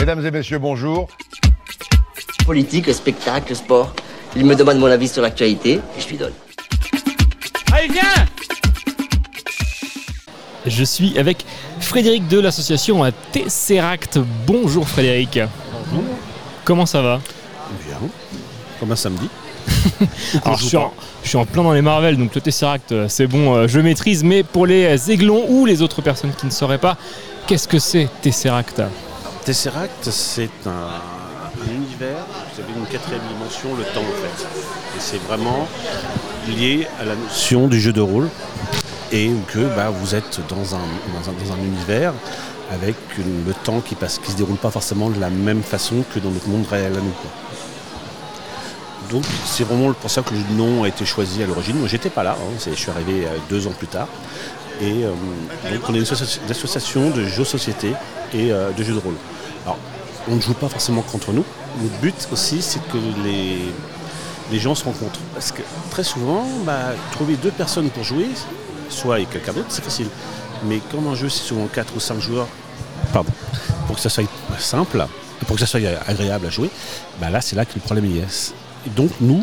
Mesdames 0.00 0.24
et 0.24 0.30
messieurs, 0.30 0.58
bonjour. 0.58 1.08
Politique, 2.46 2.90
spectacle, 2.94 3.54
sport. 3.54 3.92
Il 4.34 4.46
me 4.46 4.54
demande 4.56 4.78
mon 4.78 4.86
avis 4.86 5.08
sur 5.08 5.20
l'actualité 5.20 5.72
et 5.74 6.00
je 6.00 6.08
lui 6.08 6.16
donne. 6.16 6.32
Allez, 7.70 7.88
viens 7.88 8.00
Je 10.64 10.84
suis 10.84 11.18
avec 11.18 11.44
Frédéric 11.80 12.28
de 12.28 12.40
l'association 12.40 13.02
Tesseract. 13.32 14.18
Bonjour 14.46 14.88
Frédéric. 14.88 15.38
Bonjour. 15.90 16.04
Comment 16.64 16.86
ça 16.86 17.02
va? 17.02 17.20
Bien. 17.86 17.98
Comme 18.80 18.92
un 18.92 18.96
samedi. 18.96 19.28
Alors, 20.46 20.56
je, 20.56 20.64
suis 20.64 20.76
en, 20.78 20.94
je 21.22 21.28
suis 21.28 21.36
en 21.36 21.44
plein 21.44 21.62
dans 21.62 21.74
les 21.74 21.82
Marvel, 21.82 22.16
donc 22.16 22.34
le 22.34 22.40
Tesseract, 22.40 22.92
euh, 22.92 23.06
c'est 23.06 23.26
bon, 23.26 23.54
euh, 23.54 23.68
je 23.68 23.78
maîtrise. 23.80 24.24
Mais 24.24 24.44
pour 24.44 24.64
les 24.64 25.10
aiglons 25.10 25.44
ou 25.50 25.66
les 25.66 25.82
autres 25.82 26.00
personnes 26.00 26.32
qui 26.32 26.46
ne 26.46 26.50
sauraient 26.50 26.78
pas, 26.78 26.96
qu'est-ce 27.46 27.68
que 27.68 27.78
c'est 27.78 28.08
Tesseract? 28.22 28.80
Tesseract, 29.44 30.10
c'est 30.10 30.50
un, 30.66 30.70
un 30.70 31.74
univers, 31.74 32.24
vous 32.54 32.62
avez 32.62 32.72
une 32.78 32.86
quatrième 32.86 33.22
dimension, 33.28 33.74
le 33.74 33.84
temps 33.84 34.00
en 34.00 34.22
fait. 34.22 34.46
Et 34.96 35.00
c'est 35.00 35.22
vraiment 35.24 35.66
lié 36.48 36.86
à 37.00 37.04
la 37.04 37.14
notion 37.14 37.68
du 37.68 37.80
jeu 37.80 37.92
de 37.92 38.00
rôle 38.00 38.28
et 39.12 39.30
que 39.48 39.60
bah, 39.74 39.90
vous 39.90 40.14
êtes 40.14 40.40
dans 40.48 40.74
un, 40.74 41.58
univers 41.64 42.12
avec 42.70 42.94
le 43.18 43.52
temps 43.64 43.80
qui 43.80 43.94
passe, 43.96 44.18
qui 44.18 44.30
se 44.30 44.36
déroule 44.36 44.56
pas 44.56 44.70
forcément 44.70 45.10
de 45.10 45.18
la 45.18 45.30
même 45.30 45.62
façon 45.62 46.04
que 46.14 46.20
dans 46.20 46.30
notre 46.30 46.48
monde 46.48 46.66
réel 46.70 46.92
à 46.92 47.00
nous. 47.00 47.14
Donc 49.10 49.24
c'est 49.44 49.64
vraiment 49.64 49.92
pour 49.92 50.10
ça 50.10 50.22
que 50.22 50.32
le 50.32 50.56
nom 50.56 50.84
a 50.84 50.88
été 50.88 51.04
choisi 51.04 51.42
à 51.42 51.46
l'origine. 51.46 51.76
Moi 51.76 51.88
j'étais 51.88 52.10
pas 52.10 52.22
là, 52.22 52.36
hein, 52.38 52.58
je 52.64 52.74
suis 52.74 52.90
arrivé 52.90 53.26
euh, 53.26 53.36
deux 53.48 53.66
ans 53.66 53.72
plus 53.76 53.88
tard. 53.88 54.06
Et 54.80 55.04
euh, 55.04 55.10
donc 55.70 55.80
on 55.88 55.94
est 55.94 55.98
une, 55.98 56.04
associ- 56.04 56.38
une 56.44 56.50
association 56.50 57.10
de 57.10 57.24
jeux 57.26 57.44
société 57.44 57.88
et 58.32 58.50
euh, 58.52 58.70
de 58.72 58.82
jeux 58.82 58.94
de 58.94 58.98
rôle. 58.98 59.14
Alors 59.64 59.78
on 60.28 60.36
ne 60.36 60.40
joue 60.40 60.54
pas 60.54 60.68
forcément 60.68 61.02
contre 61.02 61.32
nous. 61.32 61.44
Notre 61.82 61.96
but 62.00 62.14
aussi 62.32 62.62
c'est 62.62 62.80
que 62.88 62.96
les, 63.24 63.58
les 64.50 64.58
gens 64.58 64.74
se 64.74 64.84
rencontrent. 64.84 65.20
Parce 65.34 65.52
que 65.52 65.62
très 65.90 66.04
souvent, 66.04 66.46
bah, 66.64 66.92
trouver 67.12 67.36
deux 67.36 67.50
personnes 67.50 67.90
pour 67.90 68.04
jouer, 68.04 68.26
soit 68.88 69.16
avec 69.16 69.30
quelqu'un 69.30 69.52
d'autre, 69.52 69.66
c'est 69.70 69.84
facile. 69.84 70.06
Mais 70.66 70.80
quand 70.90 70.98
un 71.10 71.14
jeu 71.14 71.28
c'est 71.28 71.44
souvent 71.44 71.66
4 71.66 71.96
ou 71.96 72.00
5 72.00 72.18
joueurs, 72.20 72.46
pardon, 73.12 73.30
pour 73.86 73.96
que 73.96 74.02
ça 74.02 74.08
soit 74.08 74.24
simple, 74.58 75.06
pour 75.46 75.56
que 75.56 75.60
ça 75.60 75.66
soit 75.66 75.80
agréable 76.06 76.46
à 76.46 76.50
jouer, 76.50 76.70
bah 77.20 77.28
là 77.30 77.40
c'est 77.40 77.56
là 77.56 77.64
que 77.64 77.72
le 77.74 77.80
problème 77.80 78.06
y 78.06 78.18
est. 78.18 78.54
Et 78.86 78.90
donc 78.90 79.10
nous, 79.20 79.42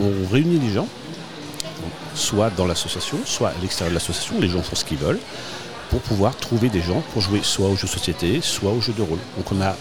on 0.00 0.10
réunit 0.32 0.58
les 0.58 0.72
gens, 0.72 0.86
soit 2.14 2.50
dans 2.56 2.66
l'association, 2.66 3.18
soit 3.24 3.48
à 3.48 3.54
l'extérieur 3.62 3.90
de 3.90 3.94
l'association, 3.94 4.40
les 4.40 4.48
gens 4.48 4.62
font 4.62 4.76
ce 4.76 4.84
qu'ils 4.84 4.98
veulent, 4.98 5.18
pour 5.90 6.00
pouvoir 6.00 6.36
trouver 6.36 6.68
des 6.68 6.82
gens 6.82 7.02
pour 7.12 7.22
jouer 7.22 7.40
soit 7.42 7.68
aux 7.68 7.76
jeux 7.76 7.86
de 7.86 7.92
société, 7.92 8.40
soit 8.42 8.70
aux 8.72 8.80
jeux 8.80 8.92
de 8.92 9.02
rôle. 9.02 9.18
Donc 9.36 9.50
on 9.52 9.60
a 9.62 9.74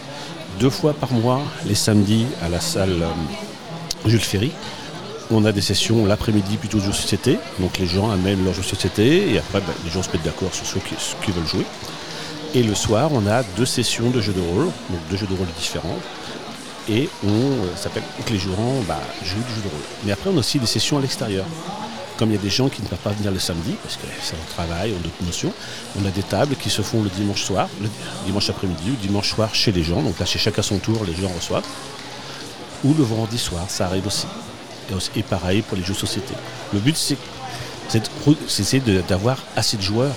deux 0.60 0.70
fois 0.70 0.94
par 0.94 1.12
mois, 1.12 1.42
les 1.66 1.76
samedis, 1.76 2.26
à 2.42 2.50
la 2.50 2.60
salle 2.62 3.02
euh, 3.02 4.10
Jules 4.10 4.22
Ferry. 4.22 4.52
On 5.30 5.44
a 5.44 5.52
des 5.52 5.60
sessions 5.62 6.06
l'après-midi 6.06 6.56
plutôt 6.56 6.78
de 6.78 6.84
jeux 6.84 6.92
de 6.92 6.96
société, 6.96 7.38
donc 7.60 7.78
les 7.80 7.88
gens 7.88 8.10
amènent 8.10 8.44
leurs 8.46 8.54
jeux 8.54 8.62
de 8.62 8.68
société 8.68 9.34
et 9.34 9.38
après 9.40 9.60
bah, 9.60 9.74
les 9.84 9.92
gens 9.92 10.02
se 10.02 10.10
mettent 10.12 10.24
d'accord 10.24 10.54
sur 10.54 10.66
ce 10.66 10.80
qui- 10.80 10.96
ce 10.98 11.16
qu'ils 11.26 11.34
veulent 11.34 11.46
jouer. 11.48 11.66
Et 12.56 12.64
le 12.64 12.74
soir, 12.74 13.10
on 13.12 13.28
a 13.28 13.44
deux 13.58 13.66
sessions 13.66 14.10
de 14.10 14.22
jeux 14.22 14.32
de 14.32 14.40
rôle, 14.40 14.66
donc 14.90 15.00
deux 15.12 15.18
jeux 15.18 15.28
de 15.28 15.36
rôle 15.36 15.48
différents. 15.60 15.98
Et 16.90 17.10
on 17.26 17.28
euh, 17.30 17.76
s'appelle 17.76 18.04
que 18.26 18.32
les 18.32 18.40
joueurs 18.40 18.58
bah, 18.88 18.98
jouent 19.22 19.36
du 19.44 19.54
jeu 19.56 19.62
de 19.66 19.68
rôle. 19.68 19.82
Mais 20.06 20.14
après, 20.14 20.30
on 20.30 20.38
a 20.38 20.40
aussi 20.40 20.58
des 20.58 20.66
sessions 20.66 20.98
à 20.98 21.02
l'extérieur. 21.02 21.44
Comme 22.18 22.30
il 22.32 22.36
y 22.36 22.40
a 22.40 22.42
des 22.42 22.50
gens 22.50 22.68
qui 22.68 22.82
ne 22.82 22.88
peuvent 22.88 22.98
pas 23.00 23.12
venir 23.12 23.32
le 23.32 23.40
samedi, 23.40 23.76
parce 23.84 23.96
que 23.96 24.08
c'est 24.22 24.36
un 24.36 24.54
travail 24.54 24.92
ou 24.92 24.98
d'autres 24.98 25.24
notions, 25.24 25.54
on 26.02 26.06
a 26.06 26.10
des 26.10 26.24
tables 26.24 26.56
qui 26.56 26.70
se 26.70 26.82
font 26.82 27.04
le 27.04 27.10
dimanche 27.10 27.44
soir, 27.44 27.70
le 27.80 27.90
dimanche 28.26 28.50
après-midi 28.50 28.92
ou 28.92 28.96
dimanche 28.96 29.30
soir 29.30 29.54
chez 29.54 29.72
les 29.72 29.84
gens. 29.84 30.02
Donc 30.02 30.20
là, 30.20 30.26
chez 30.26 30.40
chacun 30.40 30.64
son 30.64 30.80
tour, 30.80 31.06
les 31.06 31.14
gens 31.14 31.30
reçoivent. 31.36 31.66
Ou 32.84 32.94
le 32.94 33.04
vendredi 33.04 33.38
soir, 33.38 33.66
ça 33.68 33.86
arrive 33.86 34.08
aussi. 34.08 34.26
Et, 35.16 35.24
pareil 35.24 35.62
pour 35.62 35.78
les 35.78 35.84
jeux 35.84 35.94
de 35.94 36.00
société. 36.00 36.34
Le 36.74 36.80
but, 36.80 36.98
c'est 36.98 37.18
d'avoir 39.08 39.38
assez 39.56 39.78
de 39.78 39.82
joueurs 39.82 40.14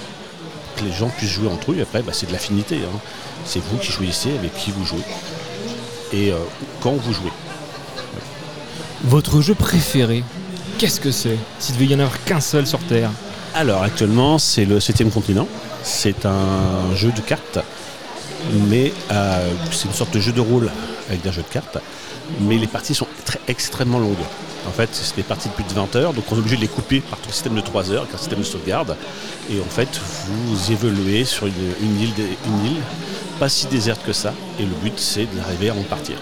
que 0.77 0.84
les 0.84 0.93
gens 0.93 1.09
puissent 1.09 1.31
jouer 1.31 1.49
entre 1.49 1.72
eux. 1.72 1.78
Et 1.78 1.82
après, 1.82 2.03
bah, 2.03 2.12
c'est 2.15 2.27
de 2.27 2.32
l'affinité. 2.32 2.77
hein. 2.77 2.99
C'est 3.44 3.61
vous 3.61 3.78
qui 3.78 3.91
choisissez 3.91 4.37
avec 4.38 4.55
qui 4.55 4.71
vous 4.71 4.84
jouez. 4.84 5.05
Et 6.12 6.32
euh, 6.32 6.37
quand 6.81 6.93
vous 6.93 7.12
jouez. 7.12 7.32
Votre 9.05 9.41
jeu 9.41 9.55
préféré, 9.55 10.22
qu'est-ce 10.81 11.01
que 11.01 11.11
c'est 11.11 11.37
S'il 11.59 11.75
devait 11.75 11.93
y 11.93 11.95
en 11.95 11.99
avoir 11.99 12.25
qu'un 12.25 12.41
seul 12.41 12.67
sur 12.67 12.79
Terre. 12.79 13.11
Alors 13.55 13.83
actuellement, 13.83 14.39
c'est 14.39 14.65
le 14.65 14.81
7 14.81 15.11
continent. 15.13 15.47
C'est 15.83 16.25
un 16.25 16.95
jeu 16.95 17.13
de 17.13 17.21
cartes, 17.21 17.59
mais 18.67 18.91
euh, 19.13 19.51
c'est 19.71 19.89
une 19.89 19.93
sorte 19.93 20.15
de 20.15 20.21
jeu 20.21 20.33
de 20.33 20.41
rôle 20.41 20.71
avec 21.11 21.27
un 21.27 21.33
jeu 21.33 21.43
de 21.43 21.53
cartes. 21.53 21.77
Mais 22.41 22.57
les 22.57 22.67
parties 22.67 22.95
sont 22.95 23.07
extrêmement 23.47 23.99
longues. 23.99 24.25
En 24.67 24.71
fait, 24.71 24.89
c'est 24.93 25.17
des 25.17 25.23
parties 25.23 25.51
de 25.51 25.55
plus 25.55 25.65
de 25.65 25.75
20 25.75 25.97
heures, 25.97 26.13
donc 26.15 26.25
on 26.33 26.37
est 26.37 26.39
obligé 26.39 26.57
de 26.57 26.63
les 26.63 26.69
couper 26.69 27.01
par 27.01 27.19
un 27.29 27.33
système 27.33 27.57
de 27.57 27.61
3 27.61 27.91
heures, 27.91 28.03
avec 28.03 28.15
un 28.15 28.19
système 28.19 28.39
de 28.39 28.45
sauvegarde. 28.45 28.97
Et 29.51 29.61
en 29.61 29.71
fait, 29.71 30.01
vous 30.29 30.73
évoluez 30.73 31.27
sur 31.27 31.47
une, 31.47 32.01
île, 32.01 32.15
une 32.47 32.65
île 32.65 32.81
pas 33.39 33.51
si 33.51 33.67
déserte 33.67 34.03
que 34.03 34.15
ça. 34.15 34.33
Et 34.59 34.62
le 34.62 34.75
but, 34.83 34.99
c'est 34.99 35.27
d'arriver 35.37 35.69
à 35.69 35.75
en 35.75 35.83
partir. 35.83 36.17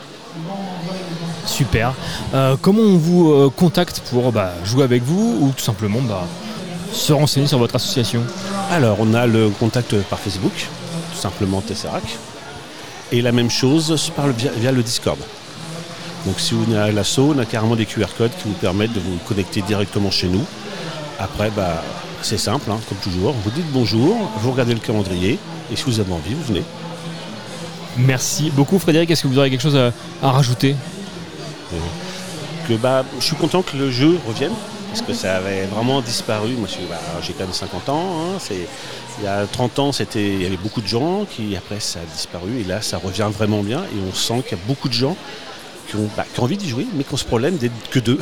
Super. 1.49 1.95
Euh, 2.35 2.57
comment 2.61 2.83
on 2.83 2.99
vous 2.99 3.33
euh, 3.33 3.51
contacte 3.55 4.03
pour 4.11 4.31
bah, 4.33 4.53
jouer 4.65 4.85
avec 4.85 5.03
vous 5.03 5.39
ou 5.41 5.53
tout 5.57 5.65
simplement 5.65 6.01
bah, 6.03 6.25
se 6.93 7.13
renseigner 7.13 7.47
sur 7.47 7.59
votre 7.59 7.75
association? 7.77 8.23
Alors, 8.71 8.99
on 9.01 9.15
a 9.15 9.27
le 9.27 9.49
contact 9.49 9.97
par 10.03 10.19
Facebook, 10.19 10.53
tout 10.53 11.19
simplement 11.19 11.61
Tesseract. 11.63 12.07
Et 13.13 13.23
la 13.23 13.33
même 13.33 13.51
chose 13.51 14.11
par 14.15 14.27
le- 14.27 14.35
via, 14.35 14.51
via 14.57 14.71
le 14.73 14.83
Discord. 14.83 15.19
Donc, 16.27 16.39
si 16.39 16.53
vous 16.55 16.65
venez 16.65 16.77
à 16.79 16.93
l'assaut, 16.93 17.33
on 17.35 17.39
a 17.39 17.47
carrément 17.47 17.77
des 17.77 17.87
QR 17.87 18.07
codes 18.17 18.31
qui 18.43 18.47
vous 18.49 18.55
permettent 18.55 18.93
de 18.93 19.01
vous 19.01 19.17
connecter 19.27 19.63
directement 19.63 20.11
chez 20.11 20.29
nous. 20.29 20.45
Après, 21.19 21.51
bah, 21.51 21.83
c'est 22.21 22.39
simple, 22.39 22.71
hein, 22.71 22.79
comme 22.89 22.99
toujours. 22.99 23.35
Vous 23.45 23.51
dites 23.51 23.71
bonjour, 23.73 24.17
vous 24.43 24.51
regardez 24.53 24.75
le 24.75 24.81
calendrier, 24.81 25.39
et 25.73 25.77
si 25.77 25.85
vous 25.85 25.99
avez 25.99 26.13
envie, 26.13 26.35
vous 26.35 26.45
venez. 26.45 26.63
Merci 27.97 28.51
beaucoup 28.55 28.79
Frédéric. 28.79 29.11
Est-ce 29.11 29.23
que 29.23 29.29
vous 29.29 29.39
aurez 29.39 29.51
quelque 29.51 29.63
chose 29.63 29.77
à, 29.77 29.93
à 30.23 30.31
rajouter? 30.31 30.77
Que, 32.67 32.75
bah, 32.75 33.05
je 33.19 33.25
suis 33.25 33.37
content 33.37 33.63
que 33.63 33.77
le 33.77 33.91
jeu 33.91 34.19
revienne, 34.27 34.53
parce 34.89 35.03
que 35.03 35.13
ça 35.15 35.37
avait 35.37 35.65
vraiment 35.67 36.01
disparu. 36.03 36.51
Moi, 36.53 36.69
bah, 36.91 36.97
j'ai 37.23 37.33
quand 37.33 37.45
même 37.45 37.53
50 37.53 37.89
ans. 37.89 38.03
hein, 38.37 38.39
il 39.19 39.25
y 39.25 39.27
a 39.27 39.47
30 39.47 39.79
ans, 39.79 39.93
c'était, 39.93 40.35
il 40.35 40.43
y 40.43 40.47
avait 40.47 40.57
beaucoup 40.57 40.81
de 40.81 40.87
gens 40.87 41.25
qui, 41.25 41.57
après, 41.57 41.81
ça 41.81 42.01
a 42.01 42.13
disparu. 42.13 42.61
Et 42.61 42.65
là, 42.65 42.81
ça 42.83 42.99
revient 42.99 43.29
vraiment 43.33 43.63
bien. 43.63 43.81
Et 43.81 43.97
on 44.09 44.15
sent 44.15 44.43
qu'il 44.47 44.57
y 44.57 44.61
a 44.61 44.65
beaucoup 44.67 44.89
de 44.89 44.95
gens 44.95 45.17
qui 45.89 45.97
ont, 45.97 46.09
bah, 46.17 46.25
qui 46.33 46.41
ont 46.41 46.45
envie 46.45 46.57
d'y 46.57 46.69
jouer, 46.69 46.87
mais 46.95 47.05
qui 47.05 47.15
ont 47.15 47.17
ce 47.17 47.25
problème 47.25 47.57
d'être 47.57 47.73
que 47.91 47.99
deux. 47.99 48.19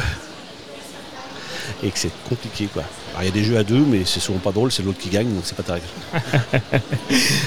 Et 1.82 1.90
que 1.90 1.98
c'est 1.98 2.12
compliqué, 2.28 2.68
quoi. 2.72 2.84
Alors, 3.10 3.22
il 3.22 3.26
y 3.26 3.28
a 3.28 3.32
des 3.32 3.44
jeux 3.44 3.58
à 3.58 3.64
deux, 3.64 3.84
mais 3.86 4.04
c'est 4.04 4.20
souvent 4.20 4.38
pas 4.38 4.52
drôle, 4.52 4.70
c'est 4.70 4.82
l'autre 4.82 4.98
qui 4.98 5.08
gagne, 5.08 5.26
donc 5.26 5.42
c'est 5.44 5.56
pas 5.56 5.62
terrible. 5.62 5.86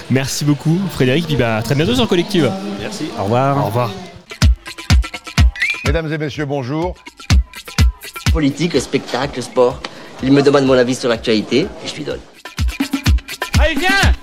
Merci 0.10 0.44
beaucoup 0.44 0.78
Frédéric. 0.92 1.26
Puis 1.28 1.36
bah, 1.36 1.58
à 1.58 1.62
très 1.62 1.76
bientôt 1.76 1.96
sur 1.96 2.08
Collective. 2.08 2.52
Merci, 2.80 3.06
au 3.20 3.24
revoir. 3.24 3.58
Au 3.58 3.66
revoir. 3.68 3.92
Mesdames 5.90 6.14
et 6.14 6.20
messieurs, 6.20 6.46
bonjour. 6.46 6.94
Politique, 8.32 8.80
spectacle, 8.80 9.42
sport. 9.42 9.82
Il 10.22 10.32
me 10.32 10.44
demande 10.44 10.66
mon 10.66 10.74
avis 10.74 10.94
sur 10.94 11.10
l'actualité 11.10 11.62
et 11.62 11.88
je 11.88 11.96
lui 11.96 12.04
donne. 12.04 12.20
Allez, 13.60 13.74
viens 13.74 14.14